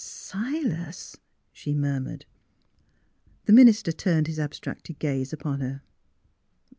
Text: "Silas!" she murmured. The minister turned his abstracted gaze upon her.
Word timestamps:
"Silas!" 0.03 1.15
she 1.53 1.75
murmured. 1.75 2.25
The 3.45 3.53
minister 3.53 3.91
turned 3.91 4.25
his 4.25 4.39
abstracted 4.39 4.97
gaze 4.97 5.31
upon 5.31 5.59
her. 5.59 5.83